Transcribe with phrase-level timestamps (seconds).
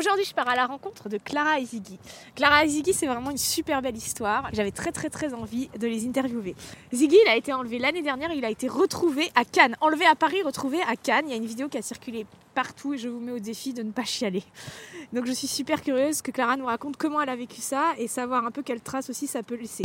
[0.00, 1.98] Aujourd'hui, je pars à la rencontre de Clara et Ziggy.
[2.34, 4.48] Clara et Ziggy, c'est vraiment une super belle histoire.
[4.54, 6.56] J'avais très très très envie de les interviewer.
[6.90, 9.76] Ziggy, il a été enlevé l'année dernière, il a été retrouvé à Cannes.
[9.82, 11.26] Enlevé à Paris, retrouvé à Cannes.
[11.26, 12.24] Il y a une vidéo qui a circulé
[12.54, 14.42] partout et je vous mets au défi de ne pas chialer.
[15.12, 18.08] Donc je suis super curieuse que Clara nous raconte comment elle a vécu ça et
[18.08, 19.84] savoir un peu quelle trace aussi ça peut laisser.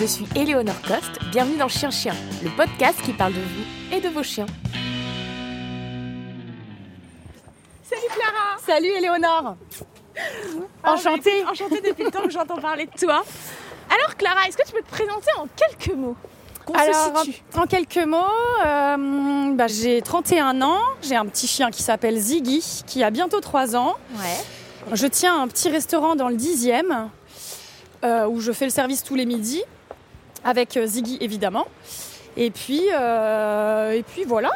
[0.00, 4.00] Je suis Éléonore Coste, bienvenue dans Chien Chien, le podcast qui parle de vous et
[4.00, 4.46] de vos chiens.
[7.82, 9.56] Salut Clara Salut Éléonore
[10.84, 13.22] Enchantée Enchantée depuis le temps que j'entends parler de toi.
[13.94, 16.16] Alors Clara, est-ce que tu peux te présenter en quelques mots?
[16.72, 17.22] Alors,
[17.56, 18.16] en quelques mots,
[18.64, 23.40] euh, bah, j'ai 31 ans, j'ai un petit chien qui s'appelle Ziggy, qui a bientôt
[23.40, 23.96] 3 ans.
[24.14, 24.94] Ouais.
[24.94, 27.08] Je tiens un petit restaurant dans le 10e,
[28.02, 29.62] euh, où je fais le service tous les midis,
[30.44, 31.66] avec euh, Ziggy évidemment.
[32.36, 34.50] Et puis, euh, et puis voilà.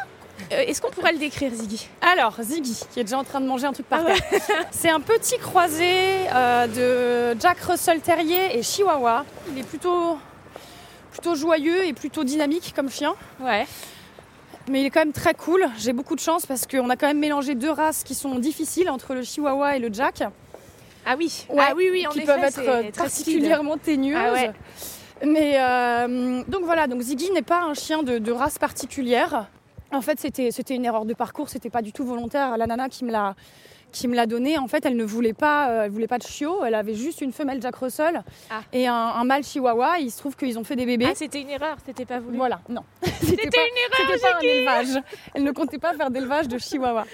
[0.52, 1.88] Euh, est-ce qu'on pourrait le décrire Ziggy?
[2.00, 4.18] Alors, Ziggy, qui est déjà en train de manger un truc par Ah ouais.
[4.30, 4.40] terre.
[4.70, 5.88] C'est un petit croisé
[6.32, 9.24] euh, de Jack Russell Terrier et Chihuahua.
[9.52, 10.18] Il est plutôt,
[11.12, 13.14] plutôt joyeux et plutôt dynamique comme chien.
[13.40, 13.66] Ouais.
[14.68, 15.66] Mais il est quand même très cool.
[15.78, 18.88] J'ai beaucoup de chance parce qu'on a quand même mélangé deux races qui sont difficiles
[18.90, 20.22] entre le Chihuahua et le Jack.
[21.06, 24.18] Ah oui, Ouais, ah oui, oui, en qui effet, peuvent être particulièrement ténueuses.
[24.18, 24.52] Ah ouais.
[25.24, 29.46] Mais euh, donc voilà, donc Ziggy n'est pas un chien de, de race particulière.
[29.92, 32.56] En fait, c'était c'était une erreur de parcours, c'était pas du tout volontaire.
[32.56, 33.34] La nana qui me l'a
[33.92, 36.24] qui me l'a donné, en fait, elle ne voulait pas, euh, elle voulait pas de
[36.24, 36.64] chiot.
[36.64, 38.62] Elle avait juste une femelle Jack Russell Ah.
[38.72, 40.00] et un, un mâle Chihuahua.
[40.00, 41.06] Il se trouve qu'ils ont fait des bébés.
[41.08, 42.36] Ah, c'était une erreur, c'était pas voulu.
[42.36, 42.82] Voilà, non.
[43.20, 45.02] C'était pas- une erreur, C'était pas un élevage.
[45.34, 47.04] Elle ne comptait pas faire d'élevage de chihuahua.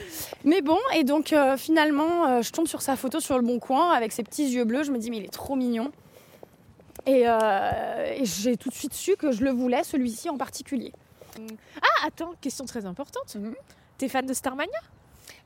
[0.44, 3.58] Mais bon, et donc euh, finalement, euh, je tombe sur sa photo sur le bon
[3.58, 4.84] coin avec ses petits yeux bleus.
[4.84, 5.92] Je me dis, mais il est trop mignon.
[7.06, 10.92] Et, euh, et j'ai tout de suite su que je le voulais, celui-ci en particulier.
[11.80, 13.34] Ah, attends, question très importante.
[13.34, 13.54] Mhm.
[13.98, 14.78] T'es fan de Starmania?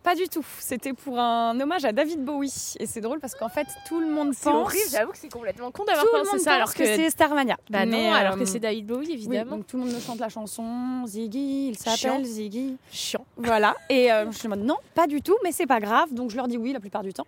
[0.02, 0.44] Pas du tout.
[0.60, 2.74] C'était pour un hommage à David Bowie.
[2.78, 4.66] Et c'est drôle parce qu'en fait, tout le monde C'est pense.
[4.66, 7.56] horrible, j'avoue que c'est complètement con d'avoir pensé ça alors que, c'est Starmania.
[7.70, 9.56] Bah non, alors euh, que c'est David Bowie, oui, évidemment.
[9.56, 11.06] donc tout le monde me chante la chanson.
[11.06, 12.76] Ziggy, il s'appelle Ziggy.
[12.92, 13.24] Chiant.
[13.38, 13.74] Voilà.
[13.88, 16.12] Et euh, je en mode non, pas du tout, mais c'est pas grave.
[16.12, 17.26] Donc je leur dis oui la plupart du temps.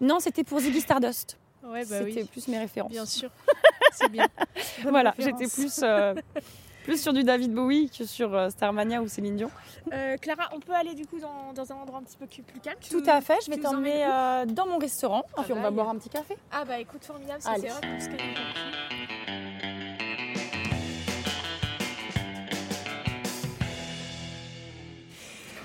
[0.00, 1.36] Non, c'était pour Ziggy Stardust.
[1.66, 2.28] Ouais, bah c'était oui.
[2.30, 2.90] plus mes références.
[2.92, 3.30] Bien sûr.
[3.92, 4.26] c'est bien.
[4.82, 6.14] Voilà, j'étais plus, euh,
[6.84, 9.50] plus sur du David Bowie que sur euh, Starmania ou Céline Dion.
[9.92, 12.42] Euh, Clara, on peut aller du coup dans, dans un endroit un petit peu plus
[12.60, 14.04] calme Tu Tout nous- à fait, je vais t'emmener
[14.48, 15.24] dans mon restaurant.
[15.36, 16.36] Ah Et puis on bah, va boire un petit café.
[16.52, 19.24] Ah bah écoute, formidable, c'est vrai que tout ce.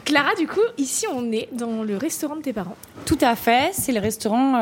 [0.06, 2.76] Clara, du coup, ici on est dans le restaurant de tes parents.
[3.06, 4.56] Tout à fait, c'est le restaurant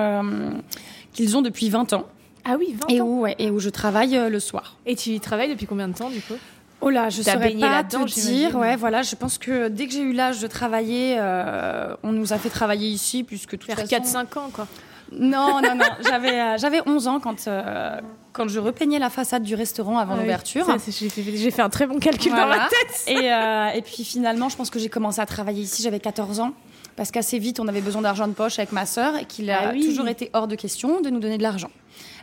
[1.18, 2.06] qu'ils ont depuis 20 ans
[2.46, 3.06] Ah oui, 20 et ans.
[3.06, 4.78] où, ouais, et où je travaille euh, le soir.
[4.86, 6.36] Et tu y travailles depuis combien de temps du coup?
[6.80, 8.56] Oh là, je saurais pas te dire.
[8.56, 12.34] Ouais, voilà, je pense que dès que j'ai eu l'âge de travailler, euh, on nous
[12.34, 14.68] a fait travailler ici puisque Vers façon- 4-5 ans quoi.
[15.12, 15.86] Non, non, non.
[16.08, 18.00] J'avais, euh, j'avais 11 ans quand, euh,
[18.34, 20.68] quand je repeignais la façade du restaurant avant Ah l'ouverture.
[20.86, 23.04] J'ai fait, un très bon calcul dans ma tête.
[23.08, 26.42] Et, euh, et puis finalement, je pense que j'ai commencé à travailler ici, j'avais 14
[26.42, 26.52] ans.
[26.98, 29.70] Parce qu'assez vite, on avait besoin d'argent de poche avec ma sœur et qu'il a
[29.70, 29.86] Ah oui.
[29.86, 31.70] toujours été hors de question de nous donner de l'argent.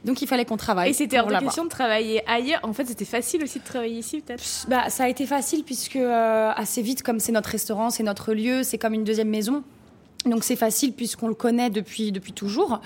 [0.04, 0.90] Donc il fallait qu'on travaille.
[0.90, 2.60] Et c'était hors de question de travailler ailleurs.
[2.62, 4.42] En fait, c'était facile aussi de travailler ici peut-être.
[4.68, 8.34] Bah, ça a été facile puisque euh, assez vite, comme c'est notre restaurant, c'est notre
[8.34, 9.62] lieu, c'est comme une deuxième maison.
[10.26, 12.80] Donc c'est facile puisqu'on le connaît depuis, depuis toujours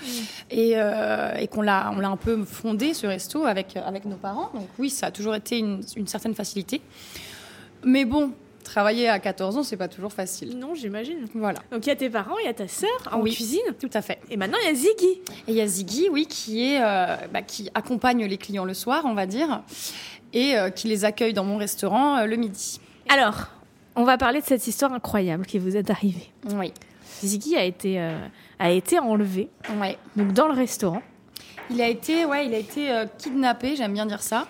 [0.51, 4.17] et, euh, et qu'on l'a, on l'a un peu fondé ce resto avec, avec nos
[4.17, 4.49] parents.
[4.53, 6.81] Donc oui, ça a toujours été une, une certaine facilité.
[7.83, 8.31] Mais bon,
[8.63, 10.57] travailler à 14 ans, c'est pas toujours facile.
[10.57, 11.25] Non, j'imagine.
[11.33, 13.33] Voilà, Donc il y a tes parents, il y a ta sœur en Oui.
[13.33, 13.61] cuisine.
[13.79, 14.19] tout à fait.
[14.29, 15.21] Et maintenant il y a Ziggy.
[15.47, 18.73] Et il y a Ziggy, oui, qui, est, euh, bah, qui accompagne les clients le
[18.73, 19.61] soir, on va dire,
[20.33, 22.79] et euh, qui les accueille dans mon restaurant euh, le midi.
[23.09, 23.47] Alors,
[23.95, 26.29] on va parler de cette histoire incroyable qui vous est arrivée.
[26.55, 26.71] Oui,
[27.23, 27.99] Ziggy a été,
[28.59, 29.49] a été enlevé
[29.79, 29.97] ouais.
[30.15, 31.01] donc dans le restaurant.
[31.71, 34.47] Il a été, ouais, il a été kidnappé, j'aime bien dire ça,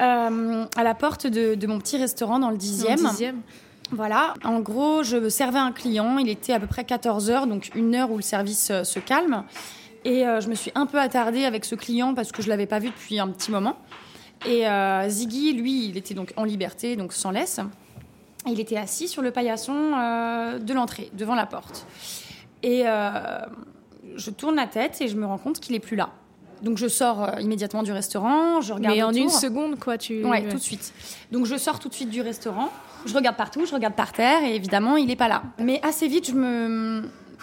[0.00, 2.84] euh, à la porte de, de mon petit restaurant dans le 10e.
[2.84, 3.40] Dans le dixième.
[3.90, 7.70] Voilà, en gros, je servais un client, il était à peu près 14 heures, donc
[7.74, 9.44] une heure où le service euh, se calme.
[10.04, 12.66] Et euh, je me suis un peu attardée avec ce client parce que je l'avais
[12.66, 13.76] pas vu depuis un petit moment.
[14.46, 17.60] Et euh, Ziggy, lui, il était donc en liberté, donc sans laisse.
[18.46, 21.86] Il était assis sur le paillasson euh, de l'entrée, devant la porte.
[22.62, 22.84] Et
[24.16, 26.10] je tourne la tête et je me rends compte qu'il est plus là.
[26.64, 29.22] Donc je sors euh, immédiatement du restaurant, je regarde Mais en autour.
[29.22, 30.24] une seconde, quoi, tu.
[30.24, 30.92] Ouais, tout de suite.
[31.30, 32.70] Donc je sors tout de suite du restaurant,
[33.06, 35.42] je regarde partout, je regarde par terre et évidemment il est pas là.
[35.58, 37.02] Mais assez vite je me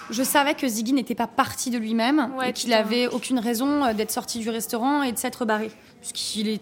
[0.09, 3.37] je savais que Ziggy n'était pas parti de lui-même Ouais, et qu'il t'en- avait aucune
[3.39, 5.69] raison euh, d'être sorti du restaurant et de s'être barré
[5.99, 6.61] puisqu'il est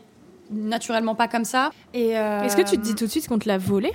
[0.51, 1.71] naturellement pas comme ça.
[1.93, 3.93] Et euh, Est-ce que tu te dis tout de suite qu'on te l'a volé?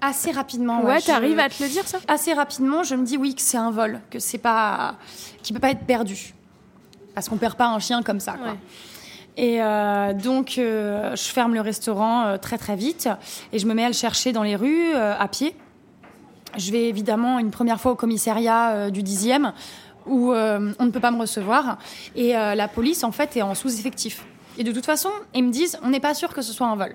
[0.00, 1.98] Assez rapidement Ouais, je- t'arrives à te le dire ça?
[2.08, 4.96] Assez rapidement, je me dis oui que c'est un vol, que c'est pas,
[5.44, 6.34] qui peut pas être perdu,
[7.14, 8.34] parce qu'on perd pas un chien comme ça.
[8.34, 8.52] Quoi.
[8.52, 8.58] Ouais.
[9.36, 13.08] Et euh, donc euh, je ferme le restaurant euh, très très vite
[13.52, 15.54] et je me mets à le chercher dans les rues à pied.
[16.56, 19.52] Je vais évidemment une première fois au commissariat du 10e
[20.04, 21.78] où on ne peut pas me recevoir
[22.14, 24.26] et la police en fait est en sous-effectif.
[24.58, 26.76] Et de toute façon, ils me disent on n'est pas sûr que ce soit un
[26.76, 26.94] vol.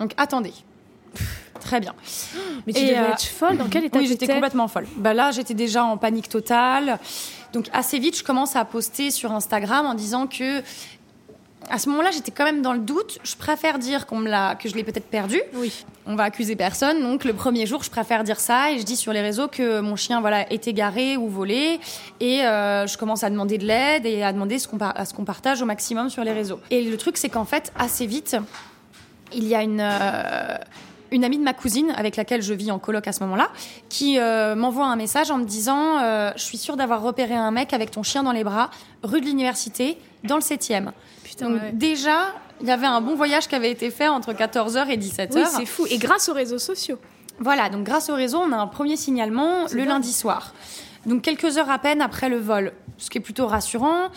[0.00, 0.54] Donc attendez.
[1.60, 1.94] Très bien.
[2.66, 3.56] Mais tu Et, devais euh, être folle.
[3.56, 4.86] Dans quel état Oui, j'étais complètement folle.
[4.96, 6.98] Bah là, j'étais déjà en panique totale.
[7.52, 10.62] Donc assez vite, je commence à poster sur Instagram en disant que
[11.70, 13.18] à ce moment-là, j'étais quand même dans le doute.
[13.24, 15.40] Je préfère dire qu'on me l'a, que je l'ai peut-être perdu.
[15.54, 15.84] Oui.
[16.06, 17.00] On va accuser personne.
[17.00, 19.80] Donc le premier jour, je préfère dire ça et je dis sur les réseaux que
[19.80, 21.80] mon chien voilà est égaré ou volé
[22.20, 25.14] et euh, je commence à demander de l'aide et à demander ce qu'on à ce
[25.14, 26.60] qu'on partage au maximum sur les réseaux.
[26.70, 28.36] Et le truc, c'est qu'en fait, assez vite,
[29.32, 30.58] il y a une euh,
[31.14, 33.50] une amie de ma cousine avec laquelle je vis en coloc à ce moment-là,
[33.88, 37.50] qui euh, m'envoie un message en me disant euh, Je suis sûre d'avoir repéré un
[37.50, 38.70] mec avec ton chien dans les bras,
[39.02, 40.90] rue de l'université, dans le 7e.
[41.22, 41.72] Putain, Donc, ouais.
[41.72, 45.34] déjà, il y avait un bon voyage qui avait été fait entre 14h et 17h.
[45.34, 45.86] Oui, c'est fou.
[45.88, 46.98] Et grâce aux réseaux sociaux.
[47.38, 50.54] Voilà, donc grâce au réseau, on a un premier signalement le lundi soir.
[51.06, 54.08] Donc quelques heures à peine après le vol, ce qui est plutôt rassurant.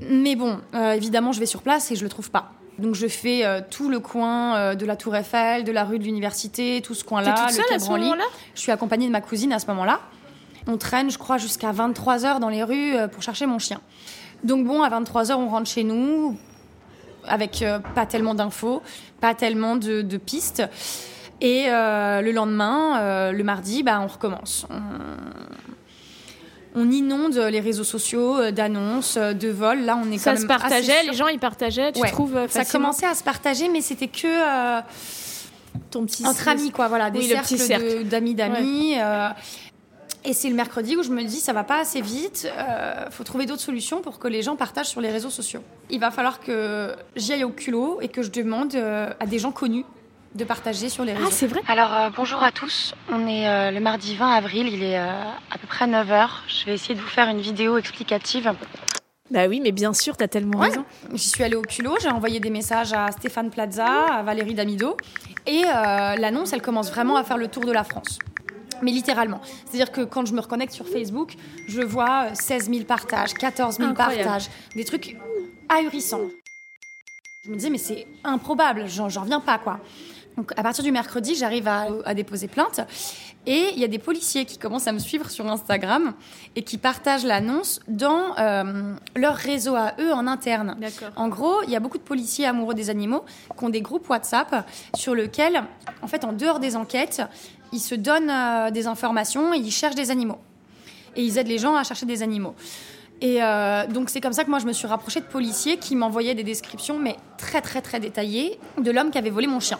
[0.00, 2.52] Mais bon, euh, évidemment, je vais sur place et je le trouve pas.
[2.80, 5.98] Donc je fais euh, tout le coin euh, de la Tour Eiffel, de la rue
[5.98, 8.24] de l'université, tout ce T'es coin-là, toute le seule à ce moment-là?
[8.54, 10.00] Je suis accompagnée de ma cousine à ce moment-là.
[10.66, 13.80] On traîne, je crois, jusqu'à 23 heures dans les rues euh, pour chercher mon chien.
[14.44, 16.38] Donc bon, à 23 heures, on rentre chez nous
[17.28, 17.62] avec
[17.94, 18.82] pas tellement d'infos,
[19.20, 20.62] pas tellement de, de pistes.
[21.42, 24.66] Et le lendemain, le mardi, bah, on recommence.
[24.70, 24.80] On,
[26.74, 29.80] on inonde les réseaux sociaux euh, d'annonces, euh, de vols.
[29.80, 32.10] Là, on est Ça quand se même partageait, sûr- les gens ils partageaient, tu Ouais.
[32.10, 34.80] trouves euh, Ça commençait à se partager, mais c'était que euh,
[35.90, 36.88] ton petit entre amis, quoi.
[36.88, 37.98] Voilà, des Oui, cercles petit cercle.
[37.98, 38.94] de- d'amis d'amis.
[38.98, 39.28] euh,
[40.24, 43.24] et c'est le mercredi où je me dis ça va pas assez vite, euh, faut
[43.24, 45.62] trouver d'autres solutions pour que les gens partagent sur les réseaux sociaux.
[45.88, 49.38] Il va falloir que j'y aille au culot et que je demande euh, à des
[49.38, 49.84] gens connus
[50.34, 51.26] de partager sur les réseaux.
[51.28, 54.68] Ah, c'est vrai Alors euh, bonjour à tous, on est euh, le mardi 20 avril,
[54.68, 55.08] il est euh,
[55.50, 56.28] à peu près 9h.
[56.48, 58.52] Je vais essayer de vous faire une vidéo explicative.
[59.32, 60.68] Bah oui, mais bien sûr, t'as tellement Ouais.
[60.68, 60.84] raison.
[61.14, 64.96] J'y suis allée au culot, j'ai envoyé des messages à Stéphane Plaza, à Valérie Damido,
[65.46, 68.18] et euh, l'annonce, elle commence vraiment à faire le tour de la France.
[68.82, 69.40] Mais littéralement.
[69.66, 71.34] C'est-à-dire que quand je me reconnecte sur Facebook,
[71.68, 74.24] je vois euh, 16 000 partages, 14 000 Incroyable.
[74.24, 75.16] partages, des trucs
[75.68, 76.22] ahurissants.
[77.44, 79.80] Je me disais, mais c'est improbable, j'en j'en reviens pas, quoi.
[80.40, 82.80] Donc, à partir du mercredi, j'arrive à, à déposer plainte.
[83.44, 86.14] Et il y a des policiers qui commencent à me suivre sur Instagram
[86.56, 90.78] et qui partagent l'annonce dans euh, leur réseau à eux en interne.
[91.14, 93.22] En gros, il y a beaucoup de policiers amoureux des animaux
[93.58, 95.62] qui ont des groupes WhatsApp sur lesquels,
[96.00, 97.20] en fait, en dehors des enquêtes,
[97.70, 100.38] ils se donnent euh, des informations et ils cherchent des animaux.
[101.16, 102.54] Et ils aident les gens à chercher des animaux.
[103.20, 105.94] Et euh, donc c'est comme ça que moi je me suis rapprochée de policiers qui
[105.94, 109.78] m'envoyaient des descriptions, mais très très très détaillées, de l'homme qui avait volé mon chien.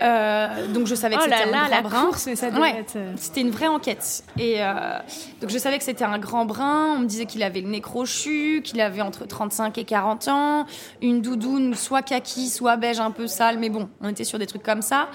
[0.00, 2.04] Euh, donc je savais que Oh c'était là, un grand la brun.
[2.06, 2.76] course, mais ça devait Ouais.
[2.80, 2.96] être...
[2.96, 4.22] euh, C'était une vraie enquête.
[4.38, 4.98] Et euh,
[5.40, 6.94] donc je savais que c'était un grand brun.
[6.96, 10.66] On me disait qu'il avait le nez crochu, qu'il avait entre 35 et 40 ans,
[11.02, 14.46] une doudoune soit kaki, soit beige un peu sale, mais bon, on était sur des
[14.46, 15.08] trucs comme ça.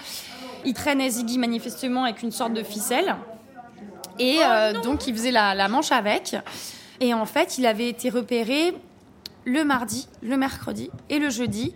[0.66, 3.16] Il traînait Ziggy manifestement avec une sorte de ficelle.
[4.20, 6.36] Et euh, donc il faisait la, la manche avec.
[7.00, 8.74] Et en fait, il avait été repéré
[9.46, 11.74] le mardi, le mercredi et le jeudi.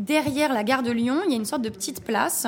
[0.00, 2.46] Derrière la gare de Lyon, il y a une sorte de petite place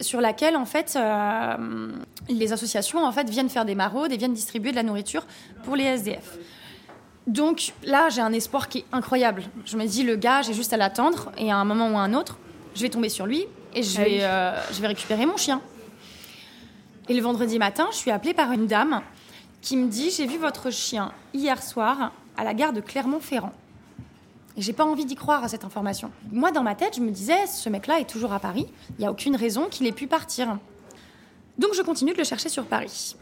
[0.00, 1.90] sur laquelle en fait euh,
[2.28, 5.26] les associations en fait viennent faire des maraudes et viennent distribuer de la nourriture
[5.64, 6.38] pour les SDF.
[7.26, 9.42] Donc là, j'ai un espoir qui est incroyable.
[9.64, 12.02] Je me dis le gars, j'ai juste à l'attendre et à un moment ou à
[12.02, 12.38] un autre,
[12.76, 15.60] je vais tomber sur lui et je Ah vais, euh, je vais récupérer mon chien.
[17.08, 19.02] Et le vendredi matin, je suis appelée par une dame
[19.60, 23.52] qui me dit j'ai vu votre chien hier soir à la gare de Clermont-Ferrand.
[24.56, 26.10] Et j'ai pas envie d'y croire à cette information.
[26.30, 28.66] Moi, dans ma tête, je me disais, ce mec-là est toujours à Paris.
[28.90, 30.58] Il n'y a aucune raison qu'il ait pu partir.
[31.58, 33.16] Donc, je continue de le chercher sur Paris.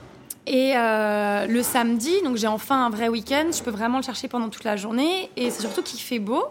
[0.47, 3.47] Et euh, le samedi, donc j'ai enfin un vrai week-end.
[3.53, 5.31] Je peux vraiment le chercher pendant toute la journée.
[5.37, 6.45] Et c'est surtout qu'il fait beau.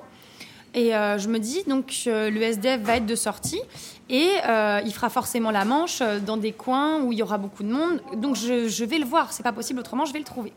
[0.76, 3.62] Et euh, je me dis, donc euh, le SDF va être de sortie.
[4.10, 7.64] Et euh, il fera forcément la manche dans des coins où il y aura beaucoup
[7.64, 8.02] de monde.
[8.16, 9.34] Donc, je, vais le voir.
[9.34, 10.54] C'est pas possible autrement, je vais le trouver.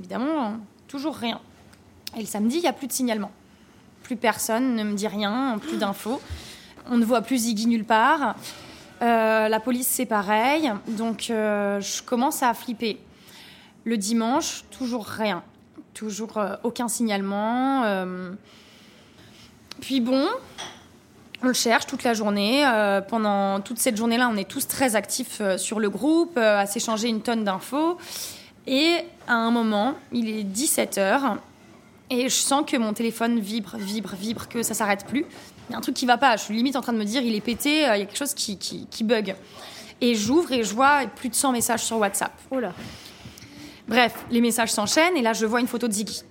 [0.00, 1.40] Évidemment, toujours rien.
[2.16, 3.30] Et le samedi, il n'y a plus de signalement.
[4.04, 6.20] Plus personne ne me dit rien, plus d'infos.
[6.90, 8.36] On ne voit plus Ziggy nulle part.
[9.00, 10.70] Euh, la police, c'est pareil.
[10.88, 13.00] Donc, euh, je commence à flipper.
[13.84, 15.42] Le dimanche, toujours rien.
[15.94, 17.82] Toujours euh, aucun signalement.
[19.80, 20.28] Puis bon,
[21.42, 22.62] On le cherche toute la journée.
[23.08, 27.22] Pendant toute cette journée-là, on est tous très actifs sur le groupe, à s'échanger une
[27.22, 27.98] tonne d'infos.
[28.66, 31.36] Et à un moment, il est 17h,
[32.10, 35.26] et je sens que mon téléphone vibre, vibre, vibre, que ça s'arrête plus.
[35.68, 36.36] Il y a un truc qui va pas.
[36.36, 38.16] Je suis limite en train de me dire, il est pété, il y a quelque
[38.16, 39.34] chose qui, qui, qui bug.
[40.00, 42.32] Et j'ouvre et je vois plus de 100 messages sur WhatsApp.
[42.50, 42.72] Oh là.
[43.88, 46.22] Bref, les messages s'enchaînent et là je vois une photo de Ziggy.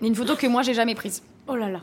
[0.00, 1.22] Une photo que moi j'ai jamais prise.
[1.46, 1.80] Oh là là.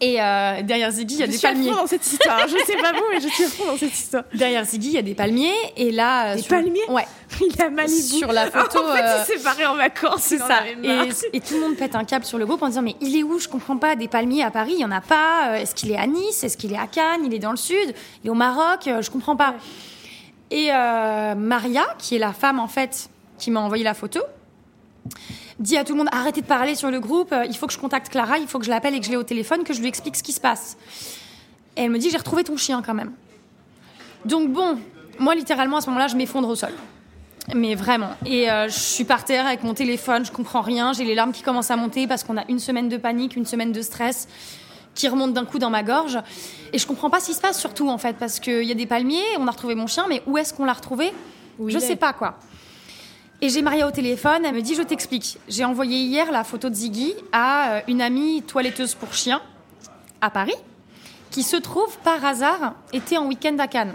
[0.00, 1.70] Et euh, derrière Ziggy, il y a Je des suis à palmiers.
[1.70, 2.48] fond dans cette histoire.
[2.48, 4.24] Je sais pas vous, mais je suis à fond dans cette histoire.
[4.34, 7.06] Derrière Ziggy, il y a des palmiers et là euh, Des sur- palmiers Ouais,
[7.40, 8.00] Il a Malibu.
[8.02, 10.22] Sur la photo, En fait, euh, il s'est barré en vacances.
[10.22, 10.66] c'est ça.
[10.82, 13.16] Et, et tout le monde pète un câble sur le groupe en disant mais il
[13.16, 13.38] est où?
[13.38, 13.94] Je comprends pas.
[13.94, 15.50] Des palmiers à Paris, il y en a pas.
[15.50, 16.42] Euh, Est-ce qu'il est à Nice?
[16.42, 17.20] Est-ce qu'il est à Cannes?
[17.24, 17.94] Il est dans le sud
[18.24, 19.54] Il est au Maroc Euh, Je comprends pas.
[20.50, 24.20] Et euh, Maria, qui est la femme en fait qui m'a envoyé la photo,
[25.58, 27.32] dit à tout le monde arrêtez de parler sur le groupe.
[27.32, 28.38] euh, Il faut que je contacte Clara.
[28.38, 30.16] Il faut que je l'appelle et que je l'ai au téléphone, que je lui explique
[30.16, 30.76] ce qui se passe.
[31.76, 33.12] Et elle me dit j'ai retrouvé ton chien quand même.
[34.24, 34.78] Donc bon,
[35.18, 36.72] moi littéralement à ce moment-là, je m'effondre au sol.
[37.54, 38.10] Mais vraiment.
[38.24, 41.32] Et euh, je suis par terre avec mon téléphone, je comprends rien, j'ai les larmes
[41.32, 44.28] qui commencent à monter parce qu'on a une semaine de panique, une semaine de stress
[44.94, 46.18] qui remonte d'un coup dans ma gorge.
[46.72, 48.74] Et je comprends pas ce qui se passe surtout en fait, parce qu'il y a
[48.74, 51.12] des palmiers, on a retrouvé mon chien, mais où est-ce qu'on l'a retrouvé?
[51.58, 52.38] Où Je sais pas quoi.
[53.40, 55.38] Et j'ai Maria au téléphone, elle me dit je t'explique.
[55.48, 59.42] J'ai envoyé hier la photo de Ziggy à euh, une amie toiletteuse pour chiens
[60.20, 60.54] à Paris,
[61.30, 63.94] qui se trouve par hasard était en week-end à Cannes.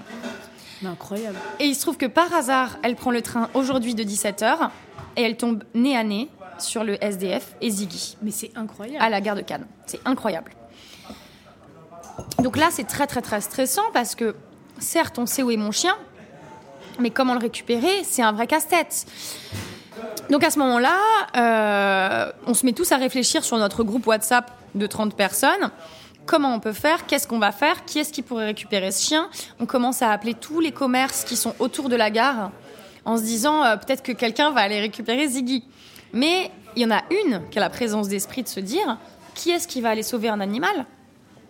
[0.81, 1.37] Mais incroyable.
[1.59, 4.69] Et il se trouve que par hasard, elle prend le train aujourd'hui de 17h
[5.17, 6.29] et elle tombe nez à nez
[6.59, 9.03] sur le SDF et Ziggy Mais c'est incroyable.
[9.03, 9.65] à la gare de Cannes.
[9.85, 10.51] C'est incroyable.
[12.39, 14.35] Donc là, c'est très très très stressant parce que
[14.77, 15.95] certes, on sait où est mon chien,
[16.99, 19.05] mais comment le récupérer, c'est un vrai casse-tête.
[20.29, 20.97] Donc à ce moment-là,
[21.37, 25.71] euh, on se met tous à réfléchir sur notre groupe WhatsApp de 30 personnes.
[26.25, 27.07] Comment on peut faire?
[27.07, 27.85] Qu'est-ce qu'on va faire?
[27.85, 29.29] Qui est-ce qui pourrait récupérer ce chien?
[29.59, 32.51] On commence à appeler tous les commerces qui sont autour de la gare
[33.05, 35.63] en se disant euh, peut-être que quelqu'un va aller récupérer Ziggy.
[36.13, 38.97] Mais il y en a une qui a la présence d'esprit de se dire
[39.33, 40.85] qui est-ce qui va aller sauver un animal?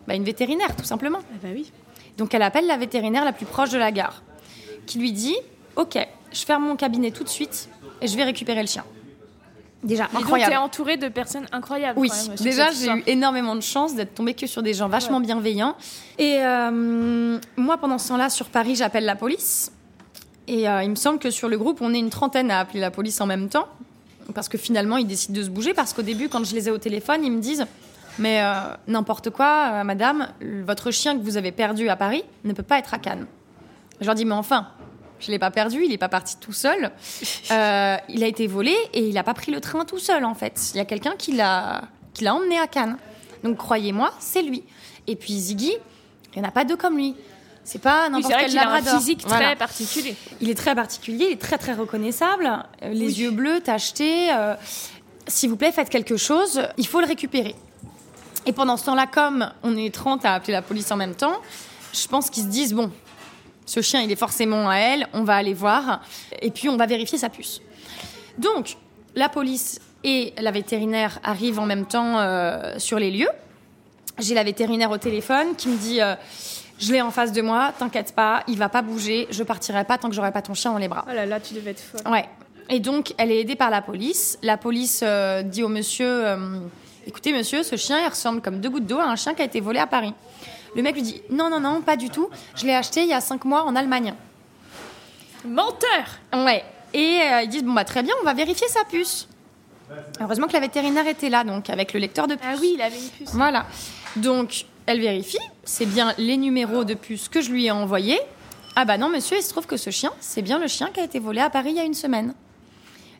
[0.08, 1.20] Bah, Une vétérinaire, tout simplement.
[1.22, 1.72] Ah bah oui.
[2.18, 4.22] Donc elle appelle la vétérinaire la plus proche de la gare,
[4.90, 5.36] qui lui dit
[5.76, 5.98] Ok,
[6.34, 7.70] je ferme mon cabinet tout de suite
[8.02, 8.84] et je vais récupérer le chien.
[9.82, 10.56] Déjà, Et donc, t'es incroyable.
[10.58, 11.98] entouré de personnes incroyables.
[11.98, 14.74] Oui, quand même, sur déjà j'ai eu énormément de chance d'être tombée que sur des
[14.74, 15.76] gens vachement bienveillants.
[16.18, 19.72] Et euh, moi, pendant ce temps-là, sur Paris, j'appelle la police.
[20.48, 22.82] Et euh, il me semble que sur le groupe, on est une trentaine à appeler
[22.82, 23.68] la police en même temps.
[24.36, 25.74] Parce que finalement, ils décident de se bouger.
[25.74, 27.66] Parce qu'au début, quand je les ai au téléphone, ils me disent
[28.18, 28.54] Mais euh,
[28.88, 30.28] n'importe quoi, madame,
[30.66, 33.28] votre chien que vous avez perdu à Paris ne peut pas être à Cannes.
[34.02, 34.68] Je leur dis Mais enfin,
[35.20, 36.92] je ne l'ai pas perdu, il n'est pas parti tout seul.
[37.52, 40.36] Euh, il a été volé et il n'a pas pris le train tout seul, en
[40.36, 40.70] fait.
[40.76, 41.82] Il y a quelqu'un qui l'a
[42.14, 42.98] qui l'a emmené à Cannes.
[43.44, 44.64] Donc croyez-moi, c'est lui.
[45.08, 45.74] Et puis Ziggy,
[46.36, 47.16] il n'y en a pas deux comme lui.
[47.64, 49.56] C'est pas Oui, n'importe vrai quel qu'il a un physique très Voilà.
[49.56, 50.16] particulier.
[50.42, 52.46] Il est très particulier, il est très très reconnaissable.
[52.84, 53.14] Euh, les Oui.
[53.14, 54.32] yeux bleus, tachetés.
[54.32, 54.54] euh,
[55.28, 56.62] S'il vous plaît, faites quelque chose.
[56.78, 57.56] Il faut le récupérer.
[58.46, 61.38] Et pendant ce temps-là, comme on est 30 à appeler la police en même temps,
[61.94, 62.92] je pense qu'ils se disent bon,
[63.70, 65.08] ce chien, il est forcément à elle.
[65.14, 66.02] On va aller voir
[66.42, 67.62] et puis on va vérifier sa puce.
[68.40, 68.78] Donc,
[69.16, 73.30] la police et la vétérinaire arrivent en même temps euh, sur les lieux.
[74.18, 76.16] J'ai la vétérinaire au téléphone qui me dit euh,
[76.80, 80.00] Je l'ai en face de moi, t'inquiète pas, il va pas bouger, je partirai pas
[80.00, 81.06] tant que j'aurai pas ton chien dans les bras.
[81.08, 82.12] Oh là là, tu devais être folle.
[82.12, 82.26] Ouais.
[82.72, 84.40] Et donc, elle est aidée par la police.
[84.42, 86.26] La police euh, dit au monsieur
[87.06, 89.46] Écoutez, monsieur, ce chien, il ressemble comme deux gouttes d'eau à un chien qui a
[89.46, 90.14] été volé à Paris.
[90.76, 92.30] Le mec lui dit Non, non, non, pas du tout.
[92.56, 94.14] Je l'ai acheté il y a cinq mois en Allemagne.
[95.46, 96.64] Menteur Ouais.
[96.94, 99.28] Et euh, ils disent Bon, bah, très bien, on va vérifier sa puce.
[100.22, 102.46] Heureusement que la vétérinaire était là, donc avec le lecteur de puce.
[102.48, 103.32] Ah oui, il avait une puce.
[103.34, 103.66] Voilà.
[104.16, 105.40] Donc, elle vérifie.
[105.64, 108.20] C'est bien les numéros de puce que je lui ai envoyés.
[108.76, 111.00] Ah bah non, monsieur, il se trouve que ce chien, c'est bien le chien qui
[111.00, 112.34] a été volé à Paris il y a une semaine.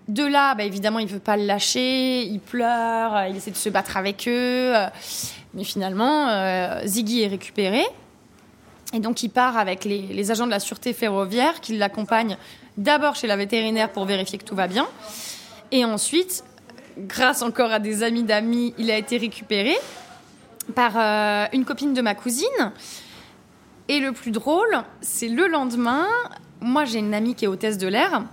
[0.10, 3.70] De là, bah évidemment, il veut pas le lâcher, il pleure, il essaie de se
[3.70, 4.74] battre avec eux.
[5.54, 7.84] Mais finalement, euh, Ziggy est récupéré.
[8.92, 12.38] Et donc, il part avec les, les agents de la sûreté ferroviaire qui l'accompagnent
[12.76, 14.88] d'abord chez la vétérinaire pour vérifier que tout va bien.
[15.72, 16.44] Et ensuite,
[16.98, 19.78] grâce encore à des amis d'amis, il a été récupéré
[20.74, 22.72] par euh, une copine de ma cousine.
[23.90, 26.08] Et le plus drôle, c'est le lendemain,
[26.62, 28.24] moi j'ai une amie qui est hôtesse de l'air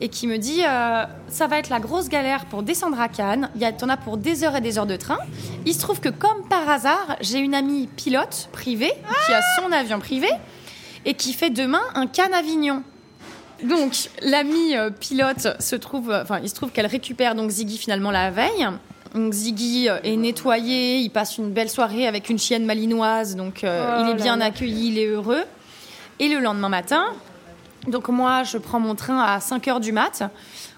[0.00, 3.50] et qui me dit euh, ça va être la grosse galère pour descendre à Cannes.
[3.54, 5.18] Il y a, t'en as pour des heures et des heures de train.
[5.66, 8.92] Il se trouve que comme par hasard, j'ai une amie pilote privée
[9.26, 10.28] qui a son avion privé
[11.04, 12.82] et qui fait demain un Cannes Avignon.
[13.62, 17.78] Donc l'amie euh, pilote se trouve, euh, enfin il se trouve qu'elle récupère donc Ziggy
[17.78, 18.68] finalement la veille.
[19.14, 23.86] Donc Ziggy est nettoyé, il passe une belle soirée avec une chienne malinoise, donc euh,
[23.86, 24.46] Oh il est là bien là.
[24.46, 25.44] accueilli, il est heureux.
[26.18, 27.04] Et le lendemain matin,
[27.86, 30.22] donc moi je prends mon train à 5h du mat.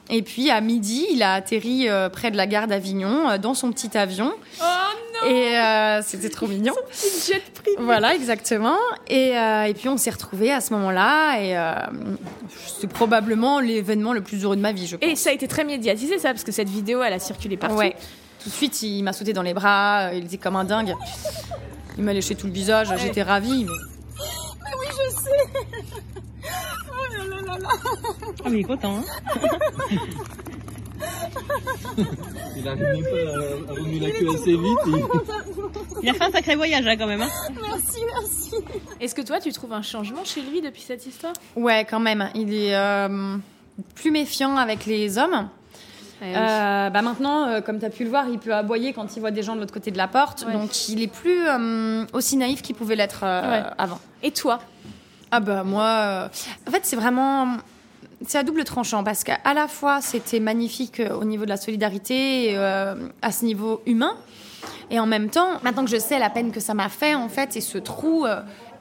[0.08, 3.54] Et puis à midi, il a atterri euh, près de la gare d'Avignon euh, dans
[3.54, 4.32] son petit avion.
[4.60, 4.64] Oh
[5.24, 6.74] non Et euh, c'était trop mignon.
[6.92, 7.76] Petit jet privé.
[7.80, 8.76] Voilà, exactement.
[9.08, 11.40] Et, et puis on s'est retrouvés à ce moment-là.
[11.40, 11.56] Et
[12.78, 15.08] c'est probablement l'événement le plus heureux de ma vie, je pense.
[15.08, 17.74] Et ça a été très médiatisé, ça, parce que cette vidéo, elle a circulé partout.
[17.76, 17.96] Ouais.
[18.44, 20.10] Tout de suite, il m'a sauté dans les bras.
[20.14, 20.94] Il était comme un dingue.
[21.98, 22.88] Il m'a léché tout le visage.
[22.98, 23.64] J'étais ravie.
[23.64, 23.95] mais-
[28.44, 29.04] Ah, mais il est content, hein
[32.56, 33.02] Il arrive même
[33.66, 34.78] pas remuer la queue assez vite.
[34.88, 35.04] et-
[36.02, 37.22] Il a fait un sacré voyage, là, quand même.
[37.22, 37.28] Hein
[39.00, 41.32] Est-ce que toi, tu trouves un changement chez lui depuis cette histoire?
[41.54, 42.30] Ouais, quand même.
[42.34, 43.36] Il est euh,
[43.94, 45.48] plus méfiant avec les hommes.
[46.22, 49.16] Eh Euh, bah maintenant, euh, comme tu as pu le voir, il peut aboyer quand
[49.16, 50.44] il voit des gens de l'autre côté de la porte.
[50.46, 50.52] Ouais.
[50.54, 53.62] Donc il est plus euh, aussi naïf qu'il pouvait l'être euh, Ouais.
[53.76, 53.98] avant.
[54.22, 54.60] Et toi?
[55.30, 56.28] Ah bah moi, euh,
[56.68, 57.56] en fait c'est vraiment,
[58.24, 61.56] c'est à double tranchant parce qu'à la fois c'était magnifique euh, au niveau de la
[61.56, 64.16] solidarité, euh, à ce niveau humain,
[64.90, 67.28] et en même temps, maintenant que je sais la peine que ça m'a fait en
[67.28, 68.24] fait et ce trou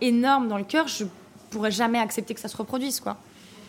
[0.02, 1.06] énorme dans le cœur, je
[1.50, 3.18] pourrais jamais accepter que ça se reproduise quoi.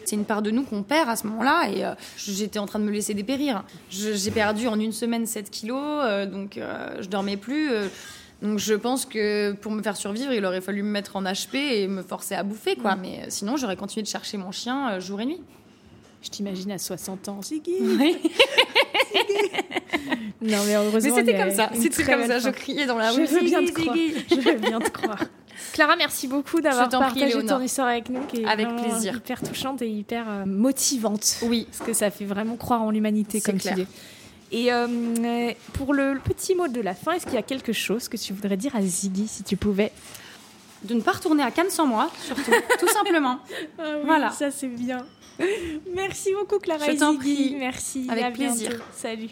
[0.04, 1.83] C'est une part de nous qu'on perd à ce moment-là et
[2.16, 3.64] j'étais en train de me laisser dépérir.
[3.90, 6.61] J'ai perdu en une semaine 7 kilos, donc
[7.00, 7.71] je dormais plus.
[8.43, 11.57] Donc je pense que pour me faire survivre, il aurait fallu me mettre en HP
[11.57, 12.95] et me forcer à bouffer, quoi.
[12.97, 15.40] Mais euh, sinon, j'aurais continué de chercher mon chien euh, jour et nuit.
[16.23, 17.75] Je t'imagine à 60 ans, Ziggy.
[17.81, 18.16] Oui.
[20.43, 21.14] Non, mais Mais heureusement.
[21.16, 21.71] c'était y a comme ça.
[21.75, 22.38] C'était comme ça.
[22.38, 23.26] Je criais dans la Je rue.
[23.26, 23.97] veux bien te croire.
[24.31, 25.19] Je veux bien te croire.
[25.73, 27.59] Clara, merci beaucoup d'avoir Je prie, partagé Léonore.
[27.59, 29.16] ton histoire avec nous, qui est Avec plaisir.
[29.16, 31.38] hyper touchante et hyper euh, motivante.
[31.43, 31.66] Oui.
[31.71, 33.75] Parce que ça fait vraiment croire en l'humanité, C'est comme clair.
[33.75, 33.87] tu dis.
[34.53, 38.09] Et euh, pour le, petit mot de la fin, est-ce qu'il y a quelque chose
[38.09, 39.93] que tu voudrais dire à Ziggy, si tu pouvais?
[40.85, 42.53] De ne pas retourner à Cannes sans moi, surtout.
[42.79, 43.41] Tout simplement.
[44.05, 44.31] Voilà.
[44.31, 45.05] Ça, c'est bien.
[45.95, 47.57] Merci beaucoup, Clara Je t'en prie.
[47.59, 48.07] Merci.
[48.09, 48.55] Avec À bientôt.
[48.55, 48.81] plaisir.
[48.94, 49.31] Salut.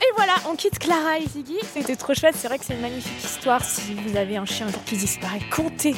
[0.00, 1.56] Et voilà, on quitte Clara et Ziggy.
[1.72, 2.34] C'était trop chouette.
[2.36, 3.64] C'est vrai que c'est une magnifique histoire.
[3.64, 5.94] Si vous avez un chien qui disparaît, comptez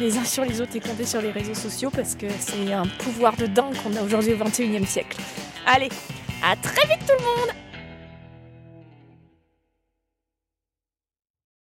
[0.00, 2.86] les uns sur les autres et comptez sur les réseaux sociaux parce que c'est un
[2.86, 5.18] pouvoir de dingue qu'on a aujourd'hui au 21e siècle.
[5.66, 5.90] Allez,
[6.42, 7.54] à très vite tout le monde